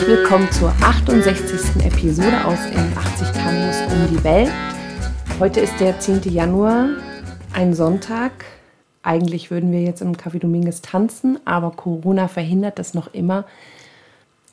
[0.00, 1.84] Herzlich willkommen zur 68.
[1.84, 4.50] Episode aus in 80 Tangos um die Welt.
[5.38, 6.22] Heute ist der 10.
[6.22, 6.88] Januar,
[7.52, 8.32] ein Sonntag.
[9.02, 13.44] Eigentlich würden wir jetzt im Café Dominguez tanzen, aber Corona verhindert das noch immer.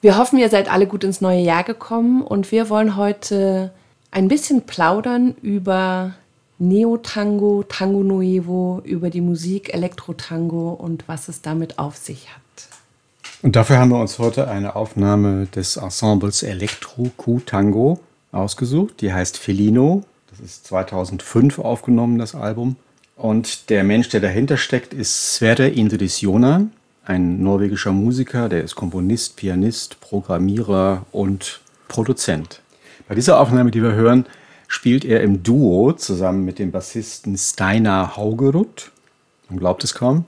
[0.02, 3.72] Wir hoffen, ihr seid alle gut ins neue Jahr gekommen und wir wollen heute
[4.12, 6.16] ein bisschen plaudern über
[6.60, 12.42] Neo-Tango, Tango Nuevo, über die Musik Elektro-Tango und was es damit auf sich hat.
[13.44, 18.00] Und dafür haben wir uns heute eine Aufnahme des Ensembles Elektro Q Tango
[18.32, 19.02] ausgesucht.
[19.02, 20.04] Die heißt Felino.
[20.32, 22.78] Das ist 2005 aufgenommen, das Album.
[23.16, 26.68] Und der Mensch, der dahinter steckt, ist Sverre Indrisjona,
[27.06, 32.62] ein norwegischer Musiker, der ist Komponist, Pianist, Programmierer und Produzent.
[33.08, 34.26] Bei dieser Aufnahme, die wir hören,
[34.68, 38.92] spielt er im Duo zusammen mit dem Bassisten Steinar Haugerud.
[39.50, 40.26] Man glaubt es kaum.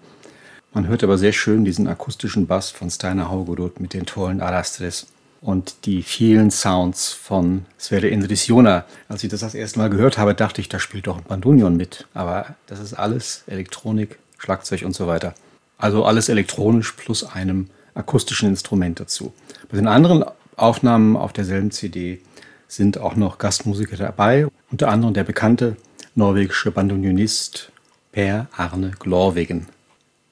[0.71, 5.07] Man hört aber sehr schön diesen akustischen Bass von Steiner Haugerud mit den tollen Arastres
[5.41, 8.85] und die vielen Sounds von Sverre Indrisiona.
[9.07, 11.75] Als ich das das erste Mal gehört habe, dachte ich, da spielt doch ein Bandunion
[11.75, 12.07] mit.
[12.13, 15.33] Aber das ist alles Elektronik, Schlagzeug und so weiter.
[15.79, 19.33] Also alles elektronisch plus einem akustischen Instrument dazu.
[19.69, 20.23] Bei den anderen
[20.55, 22.21] Aufnahmen auf derselben CD
[22.67, 25.77] sind auch noch Gastmusiker dabei, unter anderem der bekannte
[26.13, 27.71] norwegische Bandunionist
[28.11, 29.67] Per Arne Glorwegen.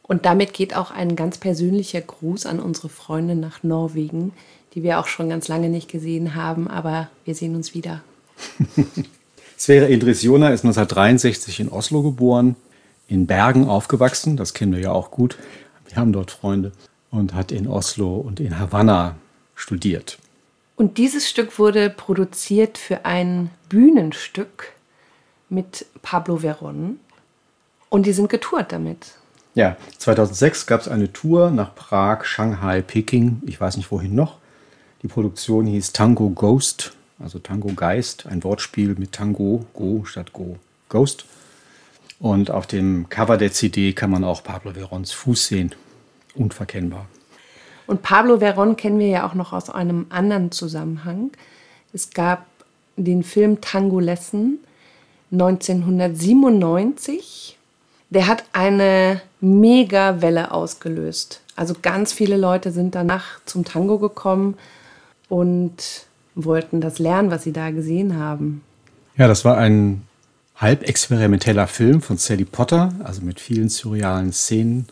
[0.07, 4.33] Und damit geht auch ein ganz persönlicher Gruß an unsere Freunde nach Norwegen,
[4.73, 8.03] die wir auch schon ganz lange nicht gesehen haben, aber wir sehen uns wieder.
[9.57, 12.55] Sverre Idrisjona ist 1963 in Oslo geboren,
[13.07, 15.37] in Bergen aufgewachsen, das kennen wir ja auch gut.
[15.87, 16.71] Wir haben dort Freunde
[17.11, 19.15] und hat in Oslo und in Havanna
[19.55, 20.19] studiert.
[20.75, 24.73] Und dieses Stück wurde produziert für ein Bühnenstück
[25.49, 26.99] mit Pablo Veron.
[27.89, 29.15] Und die sind getourt damit.
[29.57, 34.37] Ja, 2006 gab es eine Tour nach Prag, Shanghai, Peking, ich weiß nicht wohin noch.
[35.01, 40.57] Die Produktion hieß Tango Ghost, also Tango Geist, ein Wortspiel mit Tango, Go statt Go,
[40.89, 41.25] Ghost.
[42.19, 45.73] Und auf dem Cover der CD kann man auch Pablo Verons Fuß sehen.
[46.35, 47.07] Unverkennbar.
[47.87, 51.31] Und Pablo Veron kennen wir ja auch noch aus einem anderen Zusammenhang.
[51.93, 52.45] Es gab
[52.95, 54.59] den Film Tango Lesson
[55.31, 57.56] 1997
[58.09, 61.41] der hat eine Mega-Welle ausgelöst.
[61.55, 64.55] Also ganz viele Leute sind danach zum Tango gekommen
[65.29, 68.61] und wollten das lernen, was sie da gesehen haben.
[69.17, 70.03] Ja, das war ein
[70.55, 74.87] halb experimenteller Film von Sally Potter, also mit vielen surrealen Szenen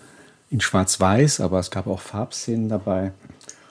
[0.50, 3.12] in Schwarz-Weiß, aber es gab auch Farbszenen dabei.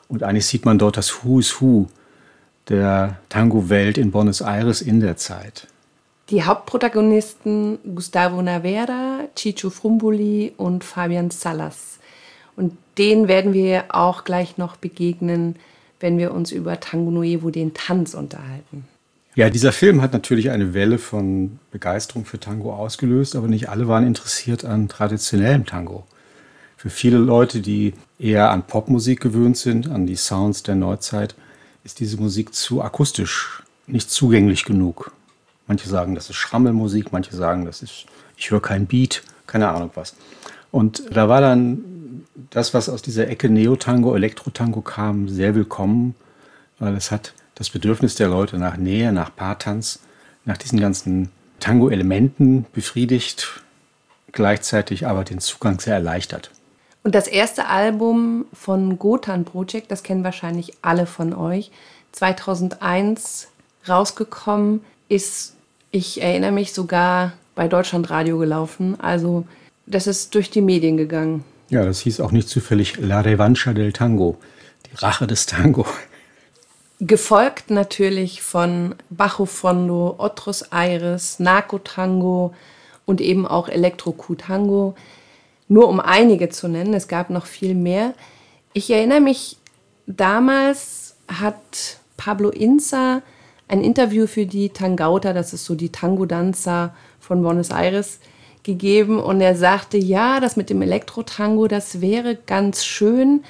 [0.09, 1.89] Und eigentlich sieht man dort das Who is Who
[2.69, 5.67] der Tango-Welt in Buenos Aires in der Zeit.
[6.31, 11.99] Die Hauptprotagonisten Gustavo Navera, Chicho Frumboli und Fabian Salas.
[12.57, 15.57] Und denen werden wir auch gleich noch begegnen,
[16.01, 18.87] wenn wir uns über Tango Nuevo, den Tanz, unterhalten.
[19.35, 23.89] Ja, dieser Film hat natürlich eine Welle von Begeisterung für Tango ausgelöst, aber nicht alle
[23.89, 26.05] waren interessiert an traditionellem Tango.
[26.77, 31.35] Für viele Leute, die eher an Popmusik gewöhnt sind, an die Sounds der Neuzeit,
[31.83, 35.13] ist diese Musik zu akustisch, nicht zugänglich genug.
[35.67, 39.91] Manche sagen, das ist Schrammelmusik, manche sagen, das ist, ich höre kein Beat, keine Ahnung
[39.95, 40.15] was.
[40.71, 46.15] Und da war dann das, was aus dieser Ecke Neotango, Elektrotango kam, sehr willkommen,
[46.79, 50.01] weil es hat das Bedürfnis der Leute nach Nähe, nach Paartanz,
[50.45, 51.31] nach diesen ganzen
[51.61, 53.63] Tango-Elementen befriedigt,
[54.33, 56.51] gleichzeitig aber den Zugang sehr erleichtert.
[57.05, 61.71] Und das erste Album von Gotan Project, das kennen wahrscheinlich alle von euch,
[62.13, 63.49] 2001
[63.89, 64.81] rausgekommen,
[65.15, 65.55] ist
[65.95, 68.99] ich erinnere mich sogar bei Deutschlandradio gelaufen.
[68.99, 69.47] Also
[69.87, 71.45] das ist durch die Medien gegangen.
[71.71, 74.37] Ja, das hieß auch nicht zufällig La Revancha del Tango,
[74.91, 75.87] die Rache des Tango.
[76.99, 82.53] Gefolgt natürlich von Bajo Fondo, Otros Aires, Narco Tango
[83.05, 84.97] und eben auch Electro Tango.
[85.69, 88.15] Nur um einige zu nennen, es gab noch viel mehr.
[88.73, 89.59] Ich erinnere mich,
[90.09, 93.23] damals hat Pablo Inza
[93.69, 98.21] ein Interview für die Tangauta, das ist so die Tango-Danza von Buenos Aires,
[98.63, 103.45] gegeben und er sagte, ja, das mit dem Elektro-Tango, das wäre ganz schön.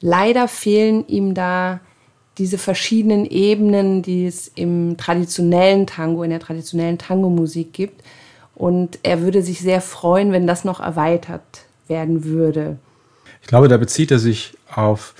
[0.00, 1.80] Leider fehlen ihm da
[2.38, 8.02] diese verschiedenen Ebenen, die es im traditionellen Tango, in der traditionellen Tango-Musik gibt.
[8.54, 11.42] Und er würde sich sehr freuen, wenn das noch erweitert
[11.86, 12.78] werden würde.
[13.42, 15.14] Ich glaube, da bezieht er sich auf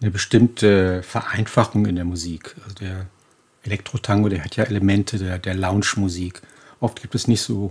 [0.00, 2.56] eine bestimmte Vereinfachung in der Musik.
[2.64, 3.06] Also der
[3.64, 6.42] Elektro-Tango, der hat ja Elemente der, der Lounge-Musik.
[6.80, 7.70] Oft gibt es nicht so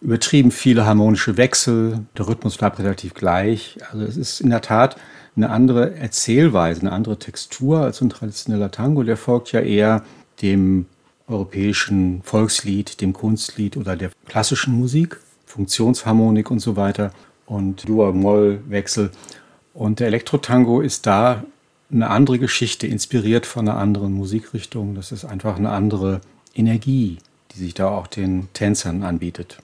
[0.00, 3.78] übertrieben viele harmonische Wechsel, der Rhythmus bleibt relativ gleich.
[3.90, 4.96] Also es ist in der Tat
[5.34, 9.02] eine andere Erzählweise, eine andere Textur als ein traditioneller Tango.
[9.02, 10.04] Der folgt ja eher
[10.42, 10.86] dem
[11.26, 17.12] europäischen Volkslied, dem Kunstlied oder der klassischen Musik, Funktionsharmonik und so weiter
[17.46, 19.10] und Dur-Moll-Wechsel.
[19.72, 21.44] Und der Elektro-Tango ist da
[21.90, 24.94] eine andere Geschichte, inspiriert von einer anderen Musikrichtung.
[24.94, 26.20] Das ist einfach eine andere
[26.54, 27.18] Energie,
[27.52, 29.58] die sich da auch den Tänzern anbietet.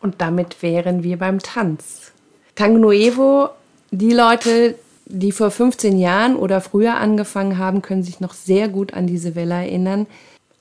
[0.00, 2.12] Und damit wären wir beim Tanz.
[2.54, 3.48] Tango Nuevo,
[3.90, 4.76] die Leute,
[5.06, 9.34] die vor 15 Jahren oder früher angefangen haben, können sich noch sehr gut an diese
[9.34, 10.06] Welle erinnern.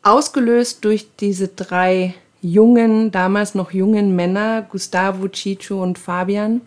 [0.02, 6.62] Ausgelöst durch diese drei jungen, damals noch jungen Männer, Gustavo, Chicho und Fabian,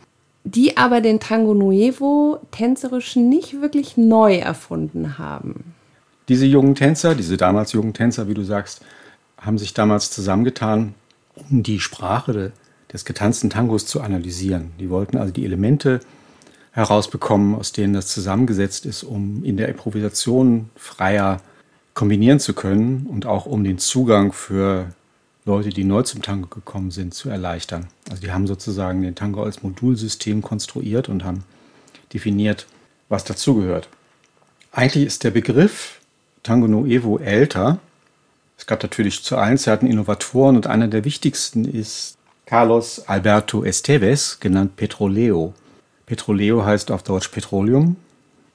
[0.47, 5.75] die aber den Tango Nuevo tänzerisch nicht wirklich neu erfunden haben.
[6.29, 8.81] Diese jungen Tänzer, diese damals jungen Tänzer, wie du sagst,
[9.39, 10.95] haben sich damals zusammengetan,
[11.35, 12.53] um die Sprache
[12.93, 14.71] des getanzten Tangos zu analysieren.
[14.79, 16.01] Die wollten also die Elemente
[16.71, 21.41] herausbekommen, aus denen das zusammengesetzt ist, um in der Improvisation freier
[21.95, 24.91] kombinieren zu können und auch um den Zugang für
[25.47, 27.87] Leute, die neu zum Tango gekommen sind, zu erleichtern.
[28.11, 31.45] Also die haben sozusagen den Tango als Modulsystem konstruiert und haben
[32.13, 32.67] definiert,
[33.09, 33.89] was dazugehört.
[34.73, 36.01] Eigentlich ist der Begriff
[36.43, 37.79] Tango Nuevo älter.
[38.59, 44.41] Es gab natürlich zu allen Zeiten Innovatoren und einer der wichtigsten ist Carlos Alberto Esteves,
[44.41, 45.55] genannt Petroleo.
[46.07, 47.97] Petroleo heißt auf Deutsch Petroleum.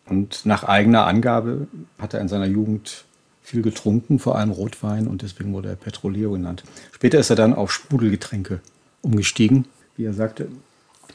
[0.07, 1.67] Und nach eigener Angabe
[1.97, 3.05] hat er in seiner Jugend
[3.41, 6.63] viel getrunken, vor allem Rotwein, und deswegen wurde er Petroleo genannt.
[6.91, 8.59] Später ist er dann auf Sprudelgetränke
[9.01, 9.65] umgestiegen,
[9.97, 10.47] wie er sagte.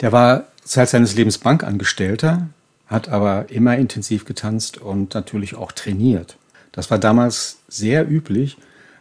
[0.01, 2.49] Der war Zeit seines Lebens Bankangestellter,
[2.87, 6.37] hat aber immer intensiv getanzt und natürlich auch trainiert.
[6.73, 8.59] Das war damals sehr üblich,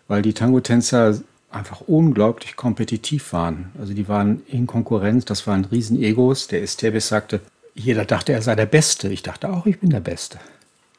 [0.07, 1.19] weil die Tango-Tänzer
[1.49, 3.71] einfach unglaublich kompetitiv waren.
[3.79, 6.47] Also die waren in Konkurrenz, das waren Riesenegos.
[6.47, 7.41] Der Esteves sagte,
[7.73, 9.09] jeder dachte, er sei der Beste.
[9.09, 10.39] Ich dachte auch, ich bin der Beste.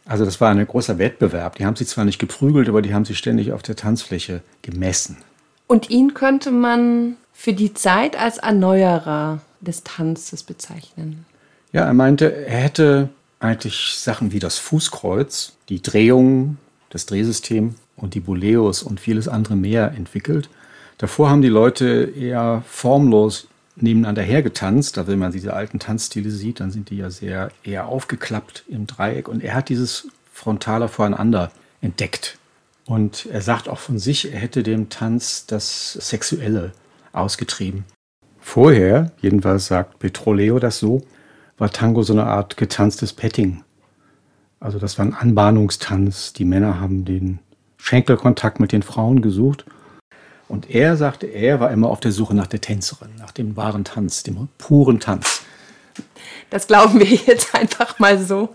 [0.06, 1.56] Also das war ein großer Wettbewerb.
[1.56, 5.18] Die haben sich zwar nicht geprügelt, aber die haben sich ständig auf der Tanzfläche gemessen.
[5.66, 11.26] Und ihn könnte man für die Zeit als Erneuerer des Tanzes bezeichnen.
[11.72, 13.08] Ja, er meinte, er hätte
[13.40, 16.56] eigentlich Sachen wie das Fußkreuz, die Drehung,
[16.90, 20.48] das Drehsystem und die Boleos und vieles andere mehr entwickelt.
[20.98, 24.96] Davor haben die Leute eher formlos nebeneinander hergetanzt.
[24.96, 28.86] Da, wenn man diese alten Tanzstile sieht, dann sind die ja sehr eher aufgeklappt im
[28.86, 29.28] Dreieck.
[29.28, 31.50] Und er hat dieses frontale Voreinander
[31.80, 32.38] entdeckt.
[32.86, 36.72] Und er sagt auch von sich, er hätte dem Tanz das Sexuelle
[37.12, 37.84] ausgetrieben.
[38.40, 41.02] Vorher, jedenfalls sagt Petroleo das so,
[41.58, 43.64] war Tango so eine Art getanztes Petting.
[44.60, 46.32] Also das war ein Anbahnungstanz.
[46.32, 47.40] Die Männer haben den
[47.76, 49.64] Schenkelkontakt mit den Frauen gesucht.
[50.48, 53.84] Und er sagte, er war immer auf der Suche nach der Tänzerin, nach dem wahren
[53.84, 55.42] Tanz, dem puren Tanz.
[56.50, 58.54] Das glauben wir jetzt einfach mal so.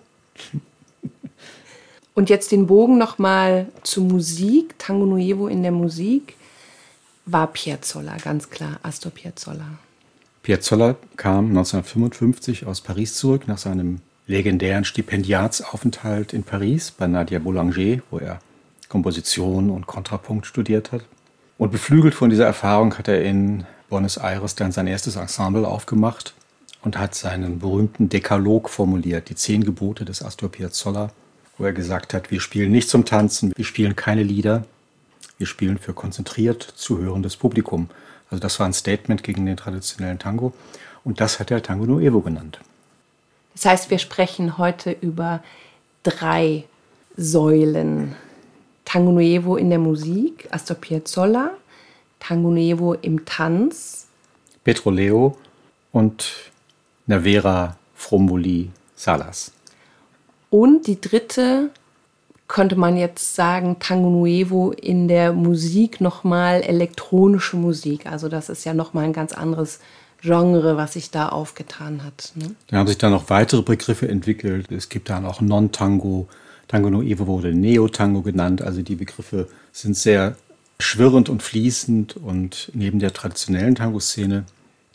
[2.13, 4.77] Und jetzt den Bogen nochmal zur Musik.
[4.77, 6.35] Tango Nuevo in der Musik
[7.25, 9.65] war Piazzolla, ganz klar, Astor Piazzolla.
[10.43, 18.01] Piazzolla kam 1955 aus Paris zurück nach seinem legendären Stipendiatsaufenthalt in Paris bei Nadia Boulanger,
[18.09, 18.39] wo er
[18.89, 21.03] Komposition und Kontrapunkt studiert hat.
[21.61, 26.33] Und beflügelt von dieser Erfahrung hat er in Buenos Aires dann sein erstes Ensemble aufgemacht
[26.81, 31.11] und hat seinen berühmten Dekalog formuliert, die zehn Gebote des Astor Piazzolla,
[31.59, 34.65] wo er gesagt hat, wir spielen nicht zum Tanzen, wir spielen keine Lieder,
[35.37, 37.91] wir spielen für konzentriert zuhörendes Publikum.
[38.31, 40.53] Also das war ein Statement gegen den traditionellen Tango
[41.03, 42.59] und das hat er Tango Nuevo genannt.
[43.53, 45.43] Das heißt, wir sprechen heute über
[46.01, 46.63] drei
[47.17, 48.15] Säulen
[48.91, 51.51] Tango Nuevo in der Musik, Astor Piazzolla,
[52.19, 54.07] Tango Nuevo im Tanz.
[54.65, 55.37] Petroleo
[55.93, 56.51] und
[57.07, 59.53] Navera Fromboli Salas.
[60.49, 61.69] Und die dritte
[62.49, 68.07] könnte man jetzt sagen, Tango Nuevo in der Musik nochmal elektronische Musik.
[68.07, 69.79] Also das ist ja nochmal ein ganz anderes
[70.21, 72.33] Genre, was sich da aufgetan hat.
[72.35, 72.55] Ne?
[72.67, 74.69] Da haben sich dann noch weitere Begriffe entwickelt.
[74.69, 76.27] Es gibt dann auch Non-Tango,
[76.71, 78.61] Tango Nuevo wurde Neo-Tango genannt.
[78.61, 80.37] Also die Begriffe sind sehr
[80.79, 84.45] schwirrend und fließend und neben der traditionellen Tango-Szene,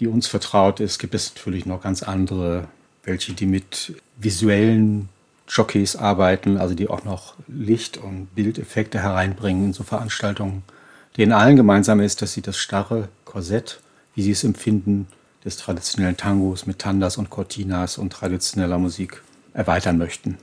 [0.01, 2.67] die uns vertraut ist, gibt es natürlich noch ganz andere,
[3.05, 5.11] welche die mit visuellen
[5.51, 10.63] Jockeys arbeiten, also die auch noch Licht- und Bildeffekte hereinbringen in so Veranstaltungen.
[11.19, 13.81] Denen allen gemeinsam ist, dass sie das starre Korsett,
[14.15, 15.09] wie sie es empfinden,
[15.45, 20.39] des traditionellen Tangos mit Tandas und Cortinas und traditioneller Musik erweitern möchten.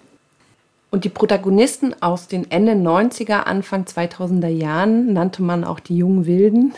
[0.94, 6.28] Und die Protagonisten aus den Ende 90er, Anfang 2000er Jahren nannte man auch die jungen
[6.28, 6.76] Wilden.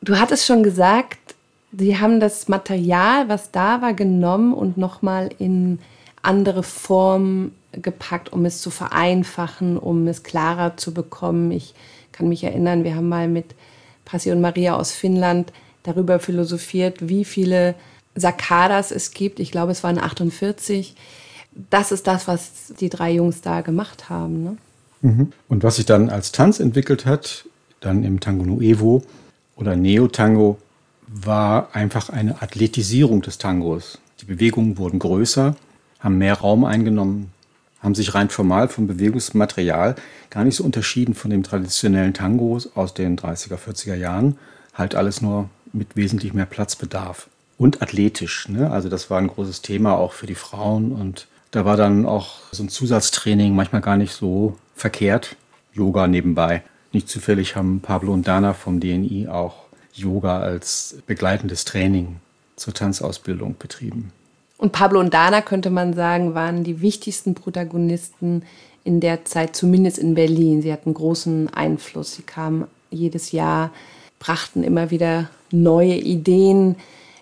[0.00, 1.18] Du hattest schon gesagt,
[1.76, 5.80] sie haben das Material, was da war, genommen und nochmal in
[6.22, 11.50] andere Formen gepackt, um es zu vereinfachen, um es klarer zu bekommen.
[11.50, 11.74] Ich
[12.12, 13.46] kann mich erinnern, wir haben mal mit
[14.04, 17.74] Passion Maria aus Finnland darüber philosophiert, wie viele
[18.14, 19.40] Sakadas es gibt.
[19.40, 20.94] Ich glaube, es waren 48.
[21.52, 24.44] Das ist das, was die drei Jungs da gemacht haben.
[24.44, 24.56] Ne?
[25.00, 25.32] Mhm.
[25.48, 27.46] Und was sich dann als Tanz entwickelt hat,
[27.80, 29.02] dann im Tango Nuevo
[29.56, 30.58] oder Neo-Tango,
[31.10, 33.98] war einfach eine Athletisierung des Tangos.
[34.20, 35.56] Die Bewegungen wurden größer,
[36.00, 37.32] haben mehr Raum eingenommen,
[37.80, 39.94] haben sich rein formal vom Bewegungsmaterial
[40.30, 44.36] gar nicht so unterschieden von dem traditionellen Tango aus den 30er, 40er Jahren.
[44.74, 47.28] Halt alles nur mit wesentlich mehr Platzbedarf.
[47.56, 48.48] Und athletisch.
[48.48, 48.70] Ne?
[48.70, 50.92] Also das war ein großes Thema auch für die Frauen.
[50.92, 55.36] Und da war dann auch so ein Zusatztraining manchmal gar nicht so verkehrt.
[55.72, 56.62] Yoga nebenbei.
[56.92, 62.16] Nicht zufällig haben Pablo und Dana vom DNI auch Yoga als begleitendes Training
[62.56, 64.12] zur Tanzausbildung betrieben.
[64.56, 68.42] Und Pablo und Dana, könnte man sagen, waren die wichtigsten Protagonisten
[68.84, 70.62] in der Zeit, zumindest in Berlin.
[70.62, 72.14] Sie hatten großen Einfluss.
[72.14, 73.70] Sie kamen jedes Jahr,
[74.18, 76.76] brachten immer wieder neue Ideen,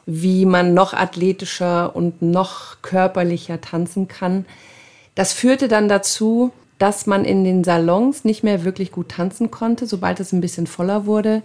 [0.07, 4.47] wie man noch athletischer und noch körperlicher tanzen kann.
[5.17, 9.87] Das führte dann dazu, dass man in den Salons nicht mehr wirklich gut tanzen konnte.
[9.87, 11.43] Sobald es ein bisschen voller wurde,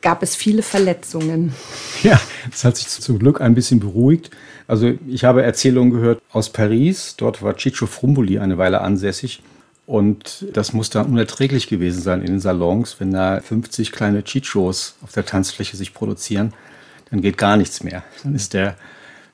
[0.00, 1.54] gab es viele Verletzungen.
[2.02, 4.32] Ja, das hat sich zum Glück ein bisschen beruhigt.
[4.66, 7.14] Also ich habe Erzählungen gehört aus Paris.
[7.16, 9.40] Dort war Ciccio Frumboli eine Weile ansässig.
[9.86, 14.96] Und das muss dann unerträglich gewesen sein in den Salons, wenn da 50 kleine Ciccios
[15.02, 16.54] auf der Tanzfläche sich produzieren.
[17.12, 18.02] Dann geht gar nichts mehr.
[18.24, 18.74] Dann ist der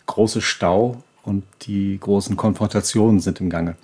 [0.06, 3.76] große Stau und die großen Konfrontationen sind im Gange.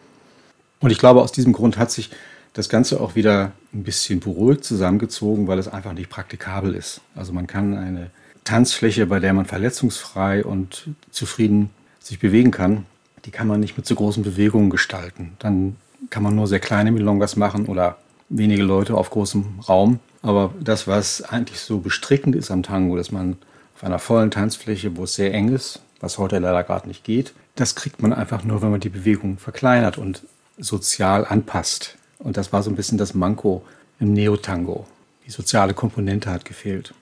[0.81, 2.11] Und ich glaube, aus diesem Grund hat sich
[2.55, 7.03] das Ganze auch wieder ein bisschen beruhigt zusammengezogen, weil es einfach nicht praktikabel ist.
[7.15, 8.11] Also man kann eine
[8.43, 11.71] Tanzfläche, bei der man verletzungsfrei und zufrieden
[12.01, 12.87] sich bewegen kann,
[13.25, 15.35] die kann man nicht mit so großen Bewegungen gestalten.
[15.39, 15.77] Dann
[16.11, 17.97] kann man nur sehr kleine Milongas machen oder
[18.29, 20.01] wenige Leute auf großem Raum.
[20.21, 23.37] Aber das, was eigentlich so bestrickend ist am Tango, dass man
[23.85, 27.75] einer vollen Tanzfläche, wo es sehr eng ist, was heute leider gerade nicht geht, das
[27.75, 30.23] kriegt man einfach nur, wenn man die Bewegung verkleinert und
[30.59, 31.97] sozial anpasst.
[32.19, 33.64] Und das war so ein bisschen das Manko
[34.00, 34.87] im Neotango.
[35.26, 36.95] Die soziale Komponente hat gefehlt.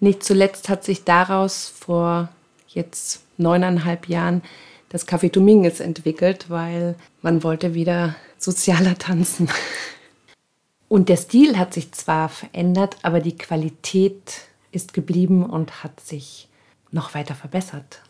[0.00, 2.28] Nicht zuletzt hat sich daraus vor
[2.68, 4.42] jetzt neuneinhalb Jahren
[4.88, 9.48] das Café Dominguez entwickelt, weil man wollte wieder sozialer tanzen.
[10.88, 14.42] Und der Stil hat sich zwar verändert, aber die Qualität
[14.76, 16.48] ist geblieben und hat sich
[16.92, 18.02] noch weiter verbessert.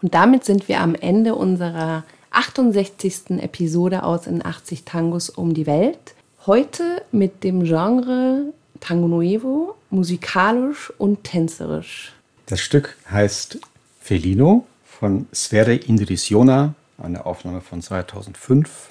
[0.00, 3.42] Und damit sind wir am Ende unserer 68.
[3.42, 6.14] Episode aus in 80 Tangos um die Welt.
[6.46, 12.12] Heute mit dem Genre Tango Nuevo, musikalisch und tänzerisch.
[12.46, 13.58] Das Stück heißt
[14.00, 18.90] Felino von Sfere Indrisiona, eine Aufnahme von 2005.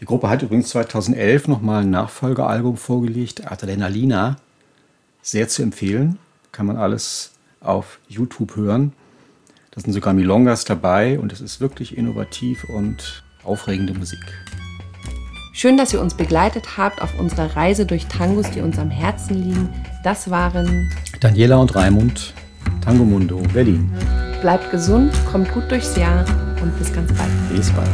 [0.00, 4.36] Die Gruppe hat übrigens 2011 nochmal ein Nachfolgealbum vorgelegt, Adrenalina.
[5.26, 6.20] Sehr zu empfehlen,
[6.52, 8.92] kann man alles auf YouTube hören.
[9.72, 14.20] Da sind sogar Milongas dabei und es ist wirklich innovativ und aufregende Musik.
[15.52, 19.34] Schön, dass ihr uns begleitet habt auf unserer Reise durch Tangos, die uns am Herzen
[19.34, 19.68] liegen.
[20.04, 22.32] Das waren Daniela und Raimund,
[22.84, 23.90] Tango Mundo, Berlin.
[24.42, 26.24] Bleibt gesund, kommt gut durchs Jahr
[26.62, 27.32] und bis ganz bald.
[27.52, 27.90] Bis bald.